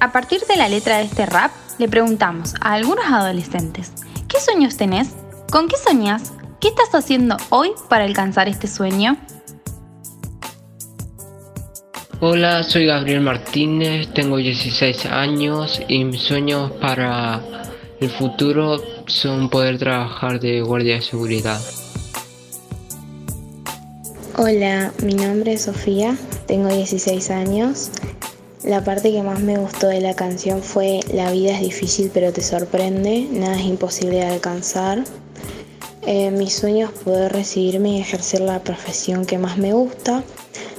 [0.00, 3.92] A partir de la letra de este rap, le preguntamos a algunos adolescentes,
[4.28, 5.10] ¿qué sueños tenés?
[5.50, 6.32] ¿Con qué soñás?
[6.60, 9.16] ¿Qué estás haciendo hoy para alcanzar este sueño?
[12.20, 17.40] Hola, soy Gabriel Martínez, tengo 16 años y mis sueños para
[18.00, 21.60] el futuro son poder trabajar de guardia de seguridad.
[24.36, 26.16] Hola, mi nombre es Sofía,
[26.50, 27.90] tengo 16 años.
[28.64, 32.32] La parte que más me gustó de la canción fue La vida es difícil pero
[32.32, 35.04] te sorprende, nada es imposible de alcanzar.
[36.08, 40.24] Eh, mi sueño es poder recibirme y ejercer la profesión que más me gusta.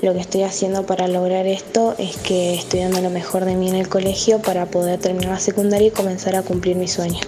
[0.02, 3.70] Lo que estoy haciendo para lograr esto es que estoy dando lo mejor de mí
[3.70, 7.22] en el colegio para poder terminar la secundaria y comenzar a cumplir mi sueño.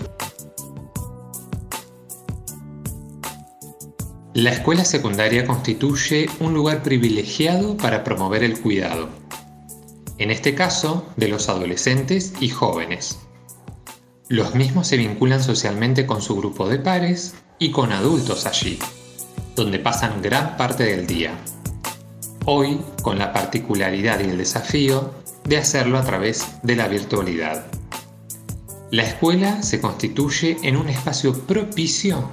[4.35, 9.09] La escuela secundaria constituye un lugar privilegiado para promover el cuidado,
[10.17, 13.19] en este caso de los adolescentes y jóvenes.
[14.29, 18.79] Los mismos se vinculan socialmente con su grupo de pares y con adultos allí,
[19.55, 21.37] donde pasan gran parte del día.
[22.45, 25.13] Hoy con la particularidad y el desafío
[25.43, 27.67] de hacerlo a través de la virtualidad.
[28.89, 32.31] La escuela se constituye en un espacio propicio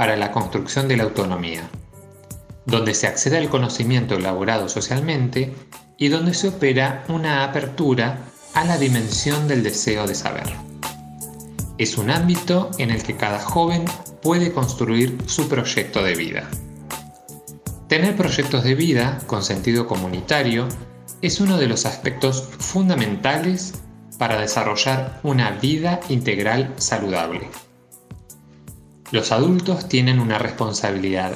[0.00, 1.68] para la construcción de la autonomía,
[2.64, 5.52] donde se accede al conocimiento elaborado socialmente
[5.98, 8.20] y donde se opera una apertura
[8.54, 10.46] a la dimensión del deseo de saber.
[11.76, 13.84] Es un ámbito en el que cada joven
[14.22, 16.48] puede construir su proyecto de vida.
[17.86, 20.66] Tener proyectos de vida con sentido comunitario
[21.20, 23.74] es uno de los aspectos fundamentales
[24.16, 27.50] para desarrollar una vida integral saludable.
[29.12, 31.32] Los adultos tienen una responsabilidad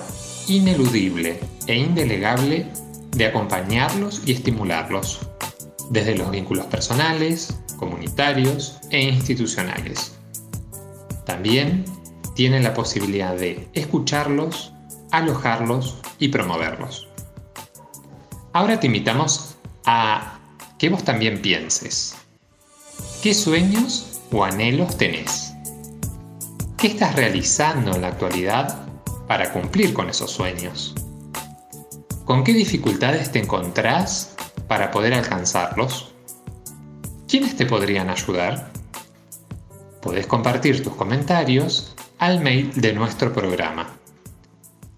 [0.46, 2.68] ineludible e indelegable
[3.10, 5.20] de acompañarlos y estimularlos,
[5.90, 10.14] desde los vínculos personales, comunitarios e institucionales.
[11.26, 11.84] También
[12.34, 14.72] tienen la posibilidad de escucharlos,
[15.10, 17.08] alojarlos y promoverlos.
[18.52, 20.38] Ahora te invitamos a
[20.78, 22.14] que vos también pienses.
[23.20, 25.43] ¿Qué sueños o anhelos tenés?
[26.84, 28.86] ¿Qué estás realizando en la actualidad
[29.26, 30.94] para cumplir con esos sueños?
[32.26, 34.36] ¿Con qué dificultades te encontrás
[34.68, 36.12] para poder alcanzarlos?
[37.26, 38.70] ¿Quiénes te podrían ayudar?
[40.02, 43.96] Podés compartir tus comentarios al mail de nuestro programa.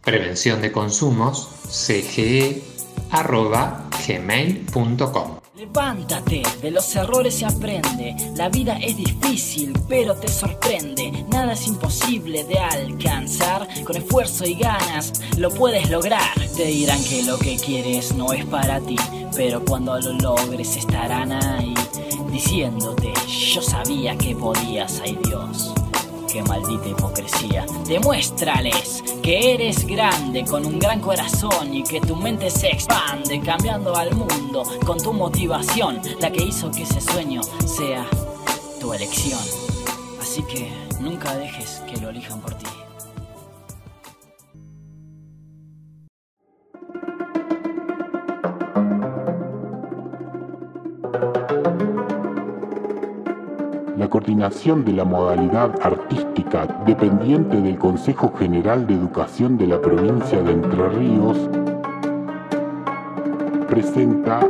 [0.02, 2.66] Prevención de consumos cge.gmail.com
[5.56, 8.14] Levántate, de los errores se aprende.
[8.36, 11.24] La vida es difícil, pero te sorprende.
[11.30, 13.66] Nada es imposible de alcanzar.
[13.84, 16.34] Con esfuerzo y ganas lo puedes lograr.
[16.54, 18.96] Te dirán que lo que quieres no es para ti,
[19.34, 21.72] pero cuando lo logres estarán ahí
[22.30, 25.72] diciéndote, yo sabía que podías, ay Dios
[26.42, 27.66] maldita hipocresía.
[27.86, 33.96] Demuéstrales que eres grande con un gran corazón y que tu mente se expande cambiando
[33.96, 38.06] al mundo con tu motivación, la que hizo que ese sueño sea
[38.80, 39.40] tu elección.
[40.20, 40.70] Así que
[41.00, 42.75] nunca dejes que lo elijan por ti.
[54.16, 60.52] Coordinación de la modalidad artística dependiente del Consejo General de Educación de la provincia de
[60.52, 61.36] Entre Ríos,
[63.68, 64.40] presenta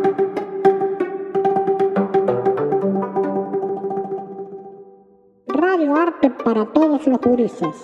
[5.49, 7.75] Radio Arte para todos los gurises.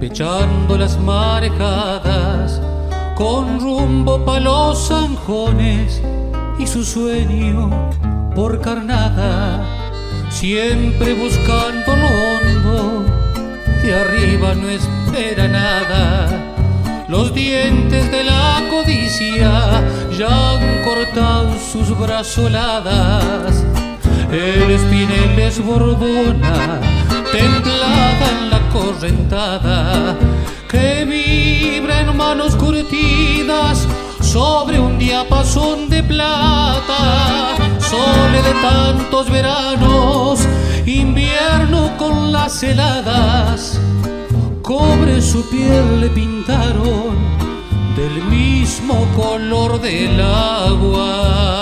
[0.01, 2.61] pechando las marejadas,
[3.15, 6.01] con rumbo pa' los zanjones
[6.59, 7.71] y su sueño
[8.35, 9.63] por carnada,
[10.31, 13.05] siempre buscando lo hondo,
[13.83, 16.29] de arriba no espera nada.
[17.09, 19.83] Los dientes de la codicia
[20.17, 23.63] ya han cortado sus brazoladas.
[24.31, 26.81] El espinel desbordona,
[27.33, 30.17] templada en la correntada,
[30.71, 33.89] que vibra en manos curtidas
[34.21, 37.57] sobre un diapasón de plata.
[37.91, 40.41] Sole de tantos veranos,
[40.87, 43.81] invierno con las heladas,
[44.63, 47.17] cobre su piel le pintaron
[47.97, 51.53] del mismo color del agua.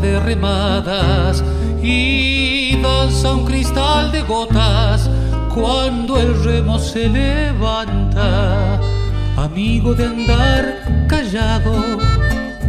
[0.00, 1.42] Música de remadas
[1.82, 5.10] y danza un cristal de gotas
[5.54, 8.80] cuando el remo se levanta,
[9.36, 11.98] amigo de andar callado,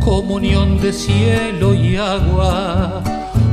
[0.03, 3.01] comunión de cielo y agua.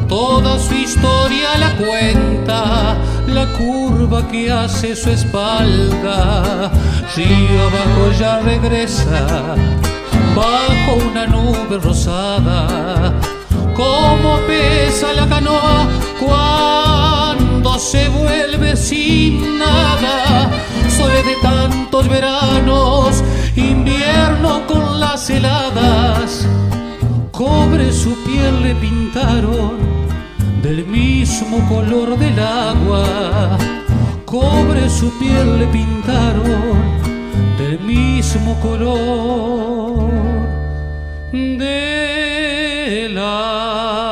[0.08, 6.70] Toda su historia la cuenta, la curva que hace su espalda.
[7.14, 9.54] Río abajo ya regresa,
[10.34, 13.37] bajo una nube rosada.
[13.78, 15.86] Como pesa la canoa
[16.18, 20.50] cuando se vuelve sin nada.
[20.96, 23.22] Sole de tantos veranos,
[23.54, 26.44] invierno con las heladas.
[27.30, 29.78] Cobre su piel le pintaron
[30.60, 33.58] del mismo color del agua.
[34.24, 36.98] Cobre su piel le pintaron
[37.56, 40.10] del mismo color
[41.30, 42.17] del
[42.88, 44.07] agua.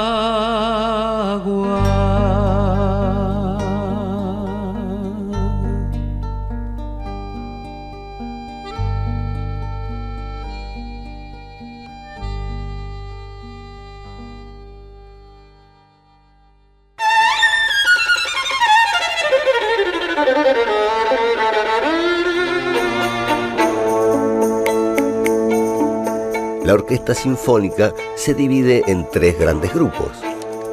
[26.76, 30.10] Orquesta sinfónica se divide en tres grandes grupos,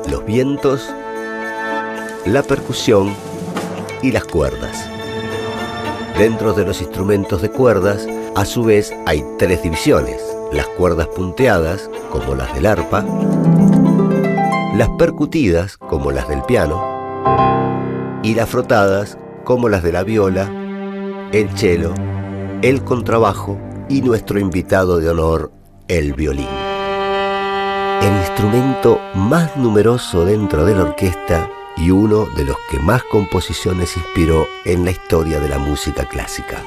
[0.10, 0.94] los vientos,
[2.26, 3.14] la percusión
[4.02, 4.90] y las cuerdas.
[6.18, 11.90] Dentro de los instrumentos de cuerdas, a su vez hay tres divisiones, las cuerdas punteadas,
[12.12, 13.04] como las del arpa,
[14.76, 16.84] las percutidas, como las del piano,
[18.24, 20.50] y las frotadas, como las de la viola,
[21.32, 21.94] el cello,
[22.62, 23.58] el contrabajo
[23.90, 25.52] y nuestro invitado de honor,
[25.88, 26.48] el violín.
[28.02, 33.96] El instrumento más numeroso dentro de la orquesta y uno de los que más composiciones
[33.98, 36.62] inspiró en la historia de la música clásica.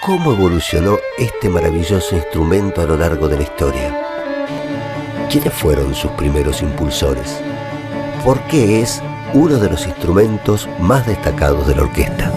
[0.00, 3.96] ¿Cómo evolucionó este maravilloso instrumento a lo largo de la historia?
[5.30, 7.40] ¿Quiénes fueron sus primeros impulsores?
[8.24, 12.32] ¿Por qué es uno de los instrumentos más destacados de la orquesta?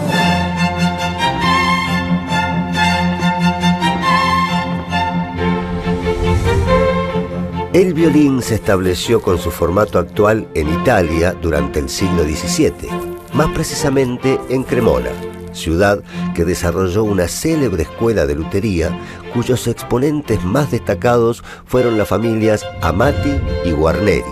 [7.72, 12.88] El violín se estableció con su formato actual en Italia durante el siglo XVII,
[13.34, 15.10] más precisamente en Cremona,
[15.56, 16.02] ciudad
[16.34, 18.96] que desarrolló una célebre escuela de lutería
[19.34, 24.22] cuyos exponentes más destacados fueron las familias Amati y Guarneri,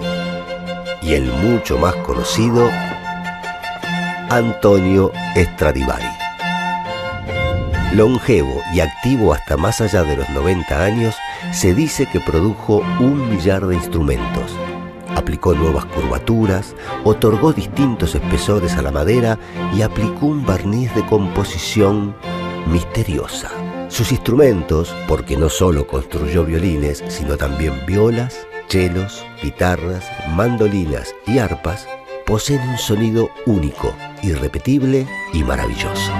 [1.02, 2.70] y el mucho más conocido
[4.30, 6.06] Antonio Stradivari.
[7.94, 11.14] Longevo y activo hasta más allá de los 90 años,
[11.52, 14.56] se dice que produjo un millar de instrumentos,
[15.16, 19.38] aplicó nuevas curvaturas, otorgó distintos espesores a la madera
[19.74, 22.14] y aplicó un barniz de composición
[22.66, 23.50] misteriosa.
[23.88, 30.04] Sus instrumentos, porque no solo construyó violines, sino también violas, chelos, guitarras,
[30.34, 31.86] mandolinas y arpas,
[32.26, 36.12] poseen un sonido único, irrepetible y maravilloso.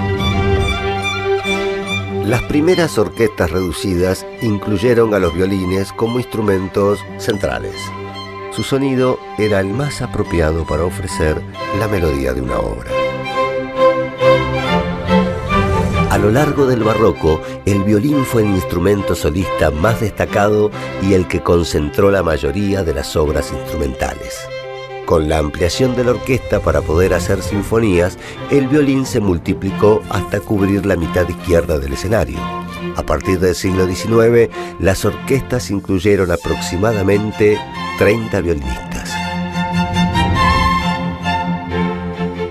[2.25, 7.75] Las primeras orquestas reducidas incluyeron a los violines como instrumentos centrales.
[8.55, 11.41] Su sonido era el más apropiado para ofrecer
[11.77, 12.89] la melodía de una obra.
[16.09, 21.27] A lo largo del barroco, el violín fue el instrumento solista más destacado y el
[21.27, 24.47] que concentró la mayoría de las obras instrumentales.
[25.05, 28.17] Con la ampliación de la orquesta para poder hacer sinfonías,
[28.51, 32.64] el violín se multiplicó hasta cubrir la mitad izquierda del escenario.
[32.95, 37.59] A partir del siglo XIX, las orquestas incluyeron aproximadamente
[37.97, 39.13] 30 violinistas.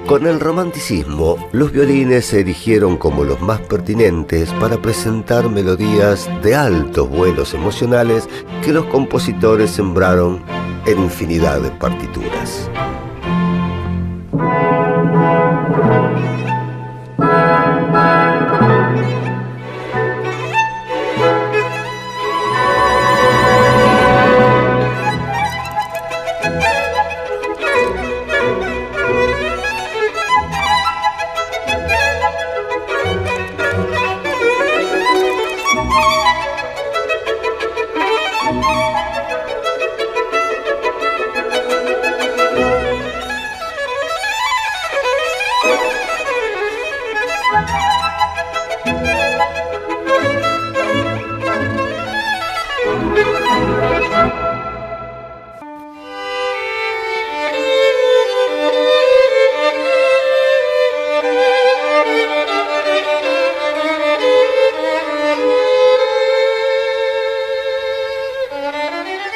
[0.06, 6.54] Con el romanticismo, los violines se erigieron como los más pertinentes para presentar melodías de
[6.54, 8.28] altos vuelos emocionales
[8.62, 10.42] que los compositores sembraron
[10.86, 12.70] en infinidad de partituras.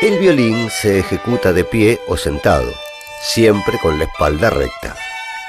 [0.01, 2.73] El violín se ejecuta de pie o sentado,
[3.21, 4.95] siempre con la espalda recta.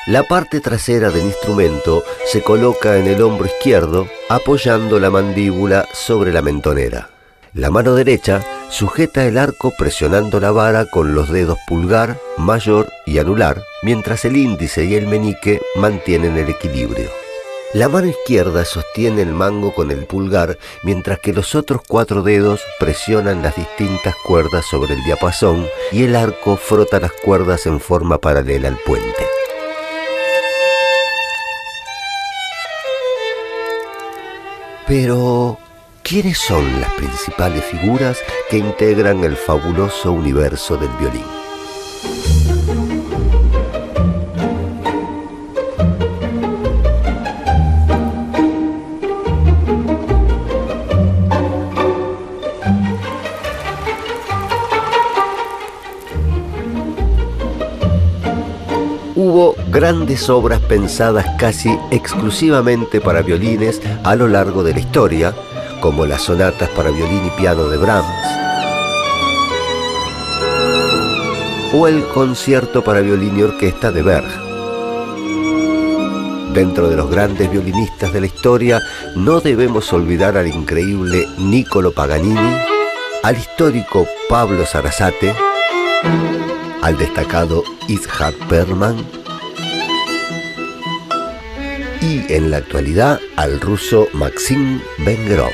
[0.07, 6.33] La parte trasera del instrumento se coloca en el hombro izquierdo apoyando la mandíbula sobre
[6.33, 7.11] la mentonera.
[7.53, 13.19] La mano derecha sujeta el arco presionando la vara con los dedos pulgar, mayor y
[13.19, 17.11] anular, mientras el índice y el meñique mantienen el equilibrio.
[17.73, 22.61] La mano izquierda sostiene el mango con el pulgar, mientras que los otros cuatro dedos
[22.79, 28.17] presionan las distintas cuerdas sobre el diapasón y el arco frota las cuerdas en forma
[28.17, 29.23] paralela al puente.
[34.87, 35.59] Pero,
[36.01, 38.17] ¿quiénes son las principales figuras
[38.49, 41.38] que integran el fabuloso universo del violín?
[59.79, 65.33] Grandes obras pensadas casi exclusivamente para violines a lo largo de la historia,
[65.79, 68.05] como las sonatas para violín y piano de Brahms,
[71.73, 74.27] o el concierto para violín y orquesta de Berg.
[76.53, 78.81] Dentro de los grandes violinistas de la historia,
[79.15, 82.57] no debemos olvidar al increíble Niccolo Paganini,
[83.23, 85.33] al histórico Pablo Sarasate,
[86.81, 88.97] al destacado Itzhak Perman
[92.01, 95.51] y en la actualidad al ruso Maxim Vengerov.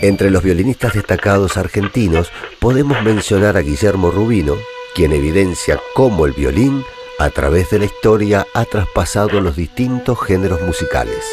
[0.00, 2.30] Entre los violinistas destacados argentinos
[2.60, 4.54] podemos mencionar a Guillermo Rubino,
[4.94, 6.84] quien evidencia cómo el violín,
[7.18, 11.24] a través de la historia, ha traspasado los distintos géneros musicales.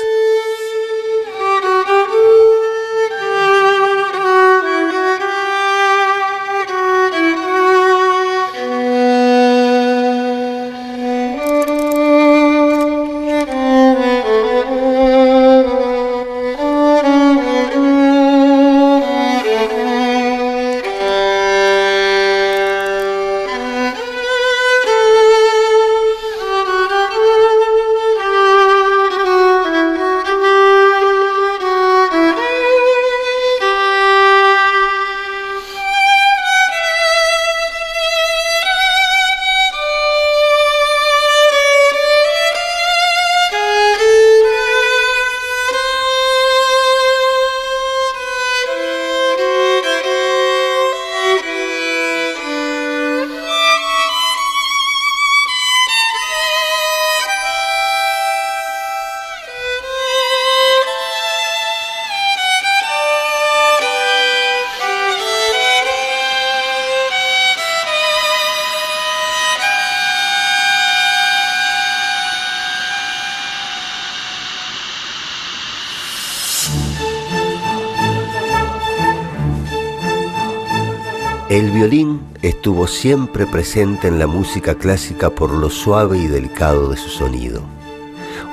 [82.88, 87.62] Siempre presente en la música clásica por lo suave y delicado de su sonido.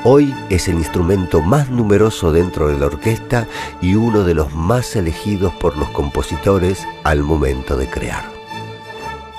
[0.04, 3.46] Hoy es el instrumento más numeroso dentro de la orquesta
[3.80, 8.24] y uno de los más elegidos por los compositores al momento de crear.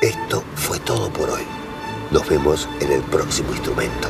[0.02, 1.44] Esto fue todo por hoy.
[2.12, 4.10] Nos vemos en el próximo instrumento.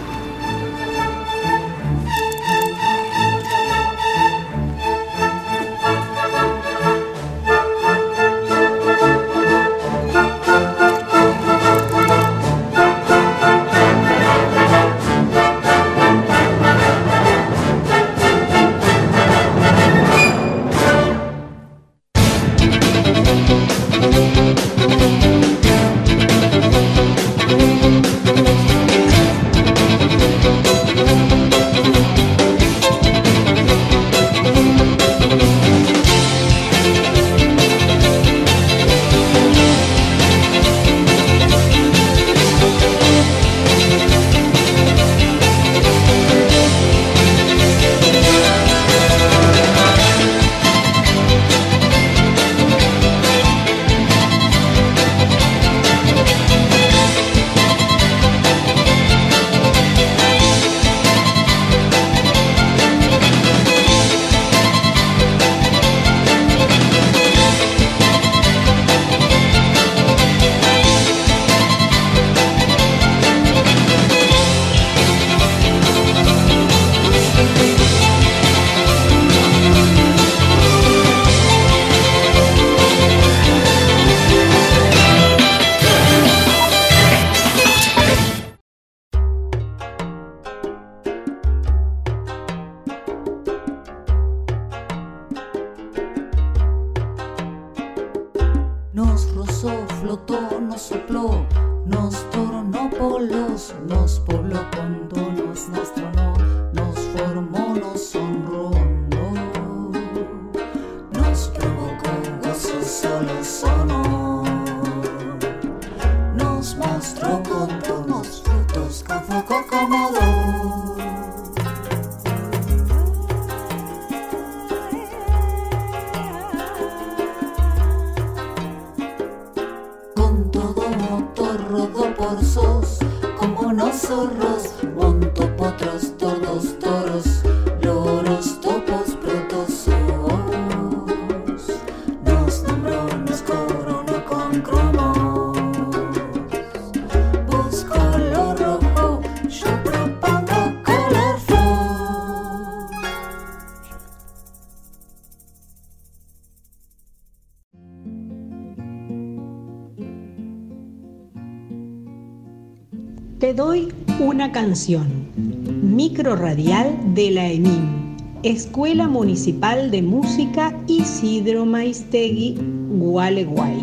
[163.56, 165.28] Doy una canción.
[165.36, 172.58] Micro radial de la EMIM, Escuela Municipal de Música Isidro Maistegui,
[172.90, 173.78] Gualeguay.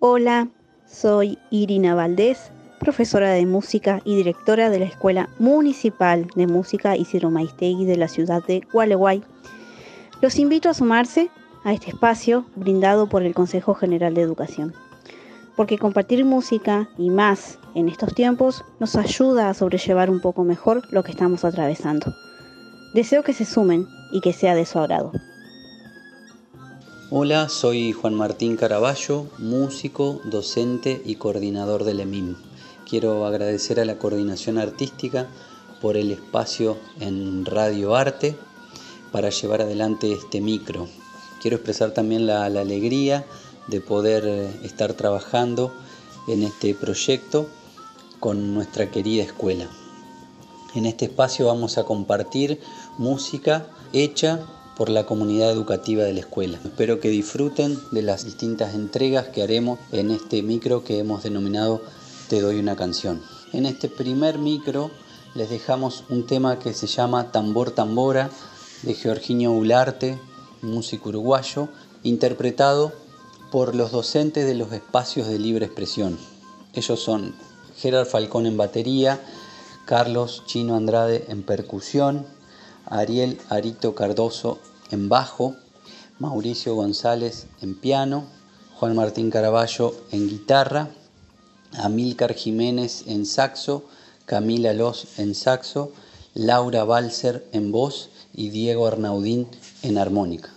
[0.00, 0.48] Hola,
[0.86, 7.30] soy Irina Valdés, profesora de música y directora de la Escuela Municipal de Música Isidro
[7.30, 9.22] Maistegui de la ciudad de Gualeguay.
[10.20, 11.30] Los invito a sumarse
[11.64, 14.74] a este espacio brindado por el Consejo General de Educación,
[15.56, 20.82] porque compartir música y más en estos tiempos nos ayuda a sobrellevar un poco mejor
[20.90, 22.14] lo que estamos atravesando.
[22.94, 25.12] Deseo que se sumen y que sea de su agrado.
[27.10, 32.36] Hola, soy Juan Martín Caraballo, músico, docente y coordinador del EMIM.
[32.88, 35.26] Quiero agradecer a la coordinación artística
[35.80, 38.36] por el espacio en Radio Arte
[39.12, 40.88] para llevar adelante este micro.
[41.40, 43.24] Quiero expresar también la, alegría
[43.66, 45.72] de poder eh, estar trabajando
[46.28, 47.48] en este proyecto
[48.18, 49.68] con nuestra querida escuela.
[50.74, 52.60] En este espacio vamos a compartir
[52.98, 54.40] música hecha
[54.76, 56.58] por la comunidad educativa de la escuela.
[56.62, 61.82] Espero que disfruten de las distintas entregas que haremos en este micro que hemos denominado
[62.28, 63.20] Te doy una canción.
[63.52, 64.90] En este primer micro
[65.34, 68.30] les dejamos un tema que se llama Tambor Tambora
[68.82, 70.18] de Georginio Ularte,
[70.62, 71.68] músico uruguayo,
[72.02, 72.92] interpretado
[73.50, 76.18] por los docentes de los espacios de libre expresión.
[76.74, 77.34] Ellos son
[77.76, 79.20] Gerard Falcón en batería,
[79.86, 82.26] Carlos Chino Andrade en percusión,
[82.86, 84.58] Ariel Arito Cardoso
[84.90, 85.56] en bajo,
[86.18, 88.24] Mauricio González en piano,
[88.78, 90.90] Juan Martín Caraballo en guitarra,
[91.78, 93.84] Amílcar Jiménez en saxo,
[94.26, 95.92] Camila Los en saxo,
[96.34, 99.46] Laura Balser en voz y Diego Arnaudín
[99.82, 100.48] en armónica.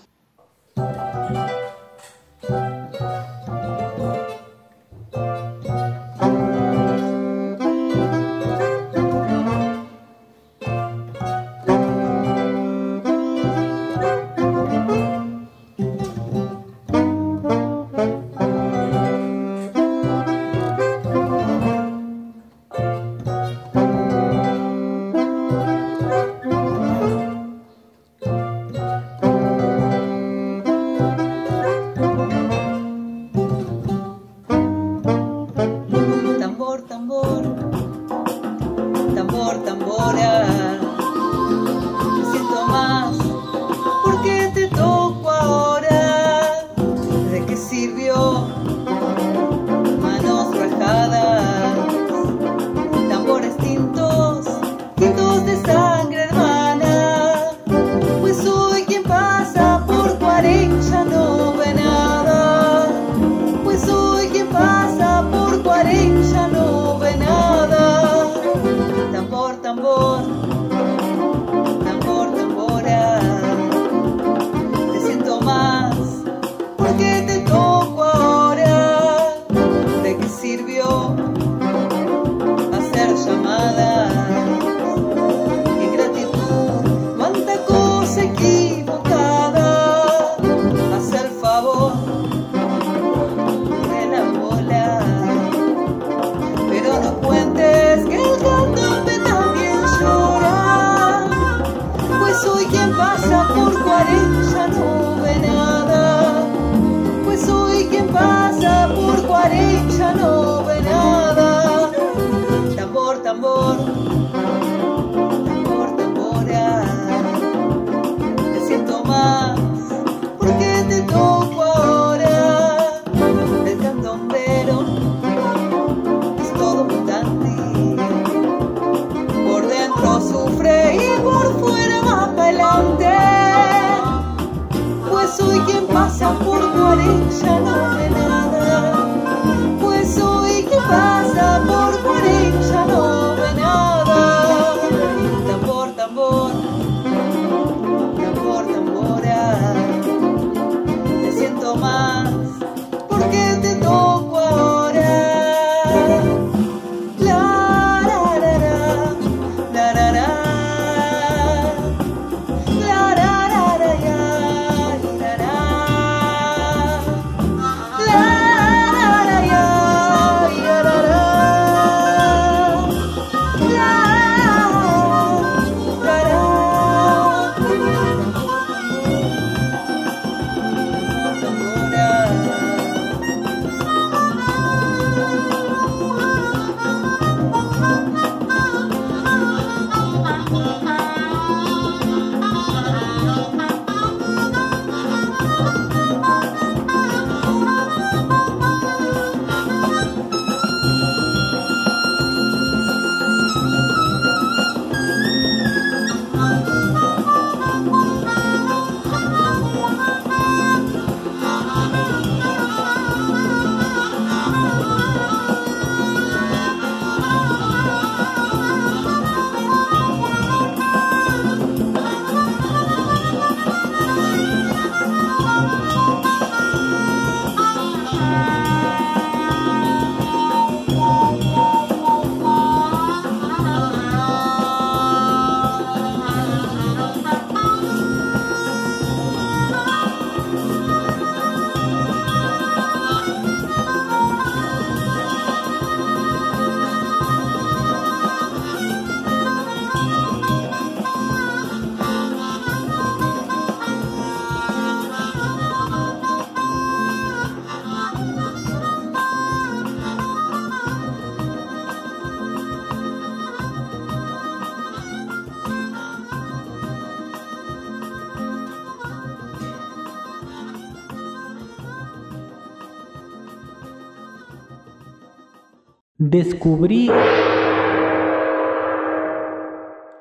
[276.33, 277.11] Descubrí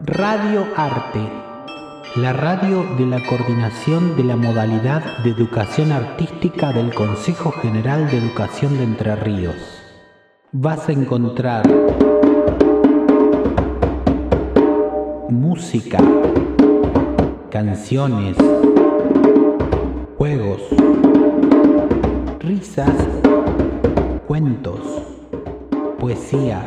[0.00, 1.20] Radio Arte,
[2.16, 8.18] la radio de la coordinación de la modalidad de educación artística del Consejo General de
[8.18, 9.56] Educación de Entre Ríos.
[10.52, 11.66] Vas a encontrar
[15.30, 15.96] música,
[17.48, 18.36] canciones,
[20.18, 20.60] juegos,
[22.38, 22.92] risas,
[24.28, 25.11] cuentos,
[26.02, 26.64] poesías,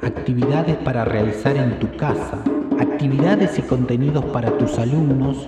[0.00, 2.38] actividades para realizar en tu casa,
[2.78, 5.44] actividades y contenidos para tus alumnos,